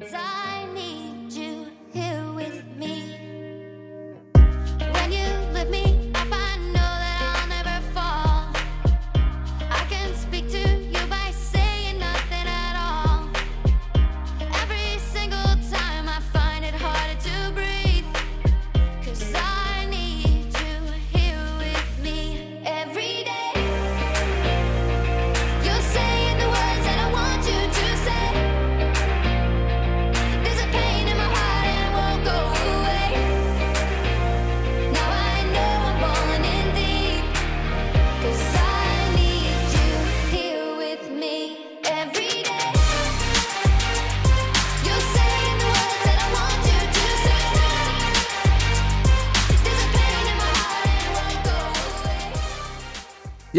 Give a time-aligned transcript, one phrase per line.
[0.00, 0.53] 在。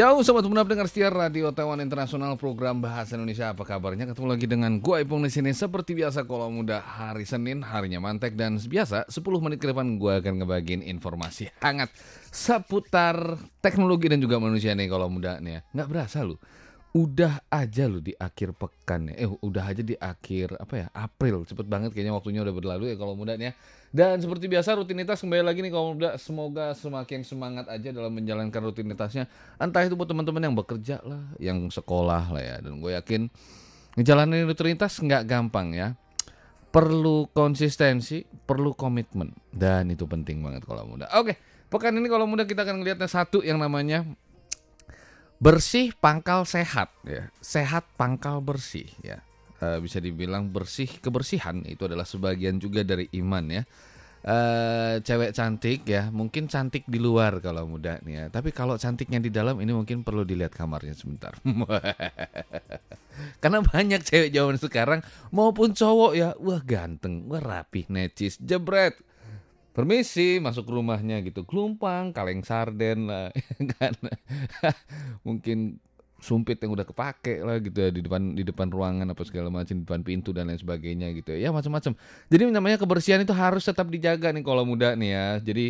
[0.05, 3.50] Ya, sobat muda pendengar setia Radio Taiwan Internasional program Bahasa Indonesia.
[3.50, 4.05] Apa kabarnya?
[4.05, 5.50] Ketemu lagi dengan gue Ipung di sini.
[5.50, 10.13] Seperti biasa kalau muda hari Senin, harinya mantek dan biasa 10 menit ke depan gue
[10.21, 11.90] akan ngebagiin informasi hangat
[12.30, 15.62] seputar teknologi dan juga manusia nih kalau muda nih ya.
[15.74, 16.37] Nggak berasa lu.
[16.96, 19.27] Udah aja lu di akhir pekan ya.
[19.27, 20.88] Eh, udah aja di akhir apa ya?
[20.96, 21.43] April.
[21.43, 23.54] Cepet banget kayaknya waktunya udah berlalu ya kalau muda nih ya.
[23.91, 28.71] Dan seperti biasa rutinitas kembali lagi nih kalau muda semoga semakin semangat aja dalam menjalankan
[28.71, 29.27] rutinitasnya.
[29.60, 32.55] Entah itu buat teman-teman yang bekerja lah, yang sekolah lah ya.
[32.63, 33.27] Dan gue yakin
[33.99, 35.99] ngejalanin rutinitas nggak gampang ya.
[36.71, 39.35] Perlu konsistensi, perlu komitmen.
[39.52, 41.12] Dan itu penting banget kalau muda.
[41.20, 41.35] Oke,
[41.68, 44.07] pekan ini kalau muda kita akan ngeliatnya satu yang namanya
[45.46, 47.29] bersih pangkal sehat ya.
[47.38, 49.21] Sehat pangkal bersih ya.
[49.62, 53.63] Eh, bisa dibilang bersih kebersihan itu adalah sebagian juga dari iman ya.
[54.26, 58.26] Eh, cewek cantik ya mungkin cantik di luar kalau muda nih ya.
[58.34, 61.37] Tapi kalau cantiknya di dalam ini mungkin perlu dilihat kamarnya sebentar.
[63.41, 65.00] Karena banyak cewek zaman sekarang
[65.30, 68.97] maupun cowok ya wah ganteng wah rapih necis jebret
[69.75, 71.44] Permisi, masuk rumahnya gitu.
[71.44, 73.28] Kelumpang, kaleng sarden lah.
[73.75, 73.91] kan.
[75.28, 75.84] Mungkin
[76.25, 79.78] sumpit yang udah kepake lah gitu ya di depan di depan ruangan apa segala macam
[79.78, 81.47] di depan pintu dan lain sebagainya gitu ya.
[81.47, 81.94] Ya macam-macam.
[82.31, 85.28] Jadi namanya kebersihan itu harus tetap dijaga nih kalau muda nih ya.
[85.44, 85.66] Jadi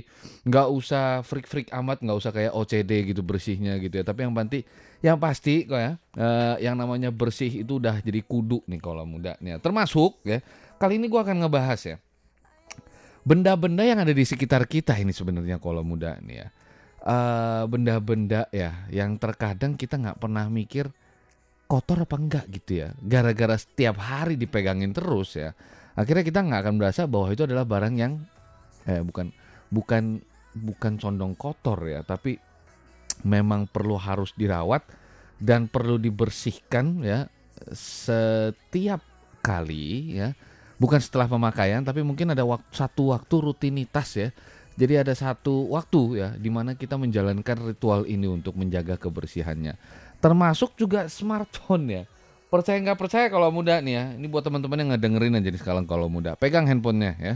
[0.48, 4.04] nggak usah freak-freak amat, nggak usah kayak OCD gitu bersihnya gitu ya.
[4.06, 4.60] Tapi yang pasti
[5.04, 9.36] yang pasti kok ya eh, yang namanya bersih itu udah jadi kudu nih kalau muda
[9.42, 9.60] nih ya.
[9.60, 10.40] Termasuk ya.
[10.76, 11.98] Kali ini gua akan ngebahas ya
[13.26, 16.48] benda-benda yang ada di sekitar kita ini sebenarnya kalau muda nih ya.
[17.06, 20.90] Eh, benda-benda ya yang terkadang kita nggak pernah mikir
[21.66, 22.94] kotor apa enggak gitu ya.
[23.02, 25.58] Gara-gara setiap hari dipegangin terus ya
[25.96, 28.20] akhirnya kita nggak akan merasa bahwa itu adalah barang yang
[28.86, 29.32] eh bukan
[29.72, 30.20] bukan
[30.56, 32.38] bukan condong kotor ya tapi
[33.24, 34.84] memang perlu harus dirawat
[35.40, 37.32] dan perlu dibersihkan ya
[37.72, 39.02] setiap
[39.40, 40.36] kali ya
[40.76, 44.30] bukan setelah pemakaian tapi mungkin ada waktu, satu waktu rutinitas ya.
[44.76, 49.80] Jadi ada satu waktu ya di mana kita menjalankan ritual ini untuk menjaga kebersihannya.
[50.20, 52.04] Termasuk juga smartphone ya.
[52.52, 54.04] Percaya nggak percaya kalau muda nih ya?
[54.20, 56.36] Ini buat teman-teman yang ngedengerin aja nih sekarang kalau muda.
[56.36, 57.36] Pegang handphonenya ya.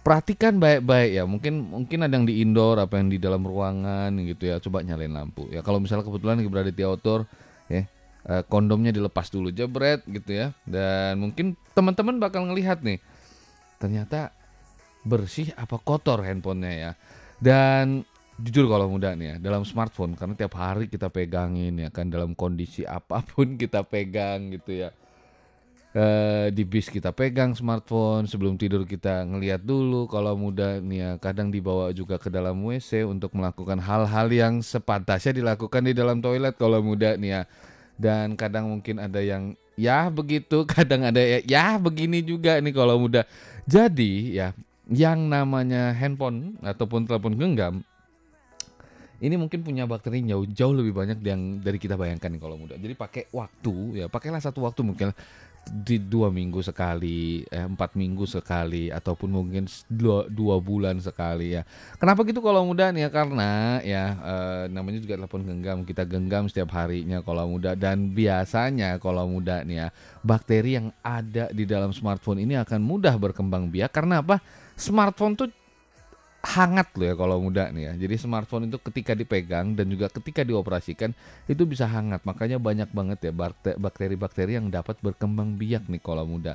[0.00, 1.28] Perhatikan baik-baik ya.
[1.28, 4.56] Mungkin mungkin ada yang di indoor apa yang di dalam ruangan gitu ya.
[4.56, 5.60] Coba nyalain lampu ya.
[5.60, 7.28] Kalau misalnya kebetulan berada di outdoor
[7.68, 7.84] ya
[8.26, 10.46] eh, kondomnya dilepas dulu jebret gitu ya.
[10.66, 12.98] Dan mungkin teman-teman bakal ngelihat nih
[13.78, 14.34] ternyata
[15.06, 16.92] bersih apa kotor handphonenya ya.
[17.38, 18.02] Dan
[18.38, 22.38] jujur kalau muda nih ya dalam smartphone karena tiap hari kita pegangin ya kan dalam
[22.38, 24.90] kondisi apa pun kita pegang gitu ya.
[25.98, 30.04] Eh, di bis kita pegang smartphone sebelum tidur kita ngelihat dulu.
[30.06, 35.40] Kalau muda nih ya kadang dibawa juga ke dalam WC untuk melakukan hal-hal yang sepantasnya
[35.40, 37.42] dilakukan di dalam toilet kalau muda nih ya
[37.98, 40.64] dan kadang mungkin ada yang ya begitu.
[40.74, 43.26] Kadang ada ya, ya begini juga nih kalau muda.
[43.66, 44.54] Jadi ya
[44.88, 47.84] yang namanya handphone ataupun telepon genggam
[49.18, 52.78] ini mungkin punya bakteri jauh jauh lebih banyak yang dari kita bayangkan nih kalau muda.
[52.78, 55.10] Jadi pakai waktu ya, pakailah satu waktu mungkin
[55.70, 61.62] di dua minggu sekali, eh, empat minggu sekali, ataupun mungkin dua, dua bulan sekali ya.
[62.00, 63.10] Kenapa gitu kalau muda nih ya?
[63.12, 63.50] Karena
[63.84, 69.28] ya eh, namanya juga telepon genggam, kita genggam setiap harinya kalau muda dan biasanya kalau
[69.28, 69.88] muda nih ya
[70.24, 74.40] bakteri yang ada di dalam smartphone ini akan mudah berkembang biak karena apa?
[74.78, 75.48] Smartphone tuh
[76.38, 77.92] hangat loh ya kalau muda nih ya.
[78.06, 81.10] Jadi smartphone itu ketika dipegang dan juga ketika dioperasikan
[81.50, 82.22] itu bisa hangat.
[82.22, 86.54] Makanya banyak banget ya bakte- bakteri-bakteri yang dapat berkembang biak nih kalau muda.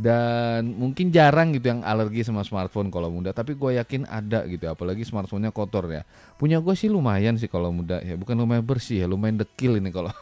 [0.00, 4.64] Dan mungkin jarang gitu yang alergi sama smartphone kalau muda, tapi gue yakin ada gitu,
[4.64, 6.08] apalagi smartphone-nya kotor ya.
[6.40, 9.92] Punya gue sih lumayan sih kalau muda ya, bukan lumayan bersih ya, lumayan dekil ini
[9.92, 10.08] kalau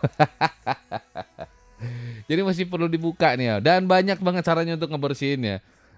[2.28, 3.56] Jadi masih perlu dibuka nih ya.
[3.62, 5.56] Dan banyak banget caranya untuk ngebersihin ya.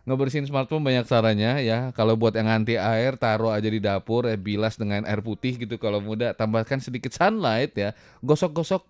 [0.08, 1.92] Ngebersihin smartphone banyak caranya ya.
[1.92, 5.76] Kalau buat yang anti air taruh aja di dapur ya bilas dengan air putih gitu
[5.76, 7.92] kalau muda tambahkan sedikit sunlight ya.
[8.24, 8.84] Gosok-gosok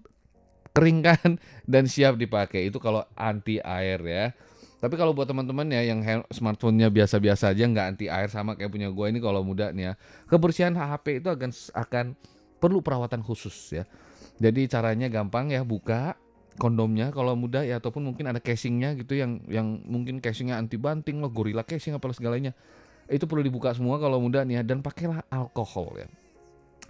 [0.71, 1.39] keringkan
[1.73, 2.71] dan siap dipakai.
[2.71, 4.27] Itu kalau anti air ya.
[4.81, 6.01] Tapi kalau buat teman-teman ya yang
[6.33, 9.95] smartphone-nya biasa-biasa aja nggak anti air sama kayak punya gue ini kalau muda nih ya.
[10.25, 12.07] Kebersihan HP itu akan akan
[12.57, 13.85] perlu perawatan khusus ya.
[14.41, 16.17] Jadi caranya gampang ya buka
[16.61, 21.25] kondomnya kalau muda ya ataupun mungkin ada casingnya gitu yang yang mungkin casingnya anti banting
[21.25, 22.53] lah gorilla casing apa segalanya.
[23.09, 26.09] Itu perlu dibuka semua kalau muda nih ya dan pakailah alkohol ya.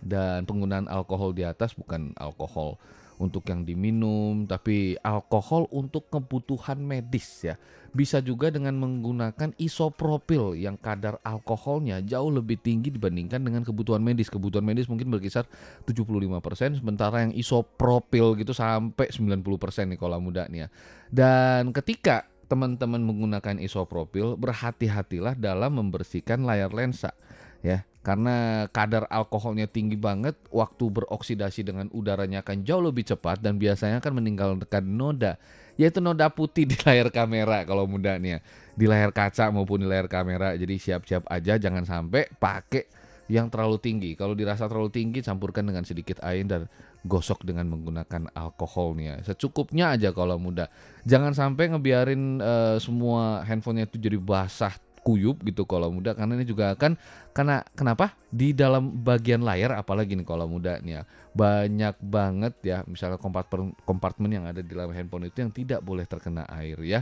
[0.03, 2.77] Dan penggunaan alkohol di atas bukan alkohol
[3.21, 7.61] untuk yang diminum tapi alkohol untuk kebutuhan medis ya.
[7.91, 14.33] Bisa juga dengan menggunakan isopropil yang kadar alkoholnya jauh lebih tinggi dibandingkan dengan kebutuhan medis.
[14.33, 15.45] Kebutuhan medis mungkin berkisar
[15.85, 20.69] 75% sementara yang isopropil gitu sampai 90% nih kalau muda nih ya
[21.11, 27.15] dan ketika teman-teman menggunakan isopropil berhati-hatilah dalam membersihkan layar lensa
[27.63, 33.61] ya karena kadar alkoholnya tinggi banget waktu beroksidasi dengan udaranya akan jauh lebih cepat dan
[33.61, 35.37] biasanya akan meninggalkan noda
[35.77, 38.41] yaitu noda putih di layar kamera kalau muda nih ya
[38.81, 40.57] di layar kaca maupun di layar kamera.
[40.57, 42.89] Jadi siap-siap aja jangan sampai pakai
[43.29, 44.17] yang terlalu tinggi.
[44.17, 46.65] Kalau dirasa terlalu tinggi campurkan dengan sedikit air dan
[47.05, 50.73] gosok dengan menggunakan alkohol nih ya secukupnya aja kalau muda.
[51.05, 56.45] Jangan sampai ngebiarin eh, semua handphonenya itu jadi basah kuyup gitu kalau muda karena ini
[56.45, 56.95] juga akan
[57.33, 58.13] karena kenapa?
[58.31, 63.73] Di dalam bagian layar apalagi nih kalau muda nih ya banyak banget ya misalnya kompartmen
[63.87, 67.01] kompartemen yang ada di dalam handphone itu yang tidak boleh terkena air ya.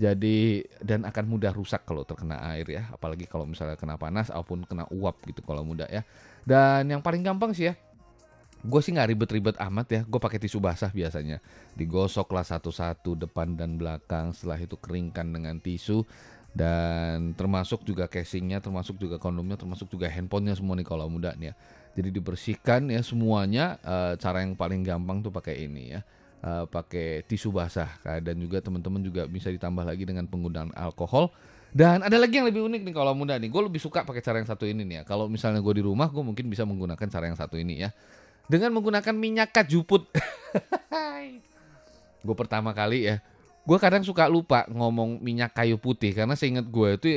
[0.00, 4.64] Jadi dan akan mudah rusak kalau terkena air ya apalagi kalau misalnya kena panas ataupun
[4.64, 6.06] kena uap gitu kalau muda ya.
[6.46, 7.74] Dan yang paling gampang sih ya
[8.60, 11.40] gue sih nggak ribet-ribet amat ya gue pakai tisu basah biasanya.
[11.76, 16.04] Digosok lah satu-satu depan dan belakang setelah itu keringkan dengan tisu
[16.50, 21.52] dan termasuk juga casingnya termasuk juga kondomnya termasuk juga handphonenya semua nih kalau muda nih
[21.52, 21.54] ya.
[21.90, 26.00] Jadi dibersihkan ya semuanya eh, cara yang paling gampang tuh pakai ini ya.
[26.40, 31.30] Eh, pakai tisu basah dan juga teman-teman juga bisa ditambah lagi dengan penggunaan alkohol.
[31.70, 33.46] Dan ada lagi yang lebih unik nih kalau muda nih.
[33.46, 35.02] Gue lebih suka pakai cara yang satu ini nih ya.
[35.06, 37.94] Kalau misalnya gue di rumah gue mungkin bisa menggunakan cara yang satu ini ya.
[38.50, 40.10] Dengan menggunakan minyak kajuput
[42.20, 43.16] gue pertama kali ya
[43.70, 47.08] gue kadang suka lupa ngomong minyak kayu putih karena seingat gue itu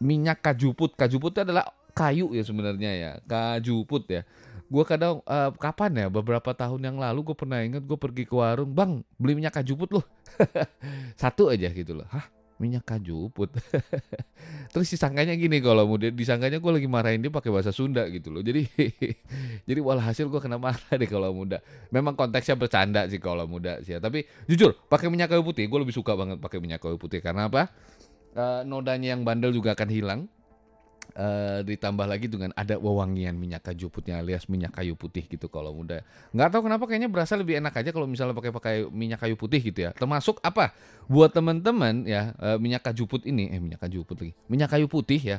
[0.00, 0.96] minyak kajuput.
[0.96, 4.24] Kajuput itu adalah kayu ya sebenarnya ya kajuput ya.
[4.72, 8.32] Gue kadang eh, kapan ya beberapa tahun yang lalu gue pernah ingat gue pergi ke
[8.32, 10.04] warung bang beli minyak kajuput loh.
[11.20, 12.08] Satu aja gitu loh.
[12.08, 13.48] Hah minyak kajuput.
[14.76, 18.44] Terus disangkanya gini kalau mudah disangkanya gue lagi marahin dia pakai bahasa Sunda gitu loh.
[18.44, 18.68] Jadi
[19.68, 21.64] jadi walhasil gue kena marah deh kalau muda.
[21.88, 23.98] Memang konteksnya bercanda sih kalau muda sih ya.
[23.98, 27.24] Tapi jujur pakai minyak kayu putih gue lebih suka banget pakai minyak kayu putih.
[27.24, 27.72] Karena apa?
[28.36, 30.20] Eh, nodanya yang bandel juga akan hilang
[31.10, 35.74] Eh, ditambah lagi dengan ada wewangian minyak kayu putih alias minyak kayu putih gitu kalau
[35.74, 36.06] muda.
[36.30, 39.58] Nggak tahu kenapa kayaknya berasa lebih enak aja kalau misalnya pakai pakai minyak kayu putih
[39.58, 39.90] gitu ya.
[39.90, 40.70] Termasuk apa?
[41.10, 45.18] Buat teman-teman ya eh, minyak kayu putih ini eh minyak kayu putih minyak kayu putih
[45.18, 45.38] ya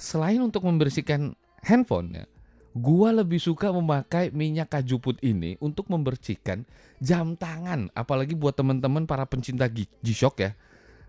[0.00, 2.24] selain untuk membersihkan handphone ya
[2.72, 6.62] gua lebih suka memakai minyak kajuput ini untuk membersihkan
[7.02, 7.90] jam tangan.
[7.98, 10.54] Apalagi buat teman-teman para pencinta G-Shock ya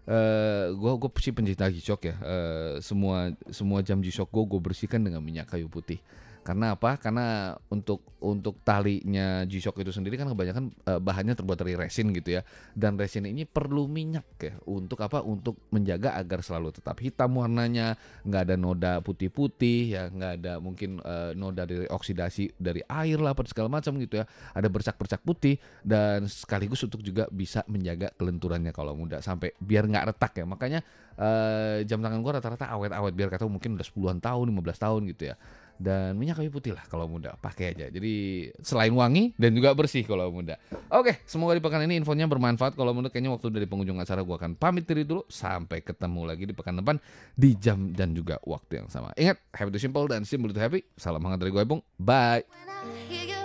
[0.10, 2.16] eh gua gue sih pencinta G-Shock ya.
[2.22, 6.02] Eh, semua semua jam G-Shock gue gue bersihkan dengan minyak kayu putih.
[6.42, 6.98] Karena apa?
[6.98, 12.38] Karena untuk untuk talinya G-Shock itu sendiri kan kebanyakan eh, bahannya terbuat dari resin gitu
[12.38, 12.42] ya.
[12.74, 14.54] Dan resin ini perlu minyak ya.
[14.66, 15.22] Untuk apa?
[15.22, 17.94] Untuk menjaga agar selalu tetap hitam warnanya,
[18.26, 23.38] nggak ada noda putih-putih ya, nggak ada mungkin eh, noda dari oksidasi dari air lah,
[23.46, 24.26] segala macam gitu ya.
[24.58, 30.06] Ada bercak-bercak putih dan sekaligus untuk juga bisa menjaga kelenturannya kalau muda sampai biar nggak
[30.14, 30.46] retak ya.
[30.50, 30.80] Makanya
[31.22, 35.24] eh, jam tangan gua rata-rata awet-awet biar kata mungkin udah 10-an tahun, 15 tahun gitu
[35.30, 35.38] ya.
[35.82, 37.90] Dan minyak kayu putih lah kalau muda pakai aja.
[37.90, 40.62] Jadi selain wangi dan juga bersih kalau muda.
[40.94, 42.78] Oke, semoga di pekan ini infonya bermanfaat.
[42.78, 46.46] Kalau muda kayaknya waktu dari pengunjung acara gua akan pamit diri dulu sampai ketemu lagi
[46.46, 47.02] di pekan depan
[47.34, 49.10] di jam dan juga waktu yang sama.
[49.18, 50.86] Ingat, happy to simple dan simple to happy.
[50.94, 51.82] Salam hangat dari gue, Bung.
[51.98, 53.41] Bye.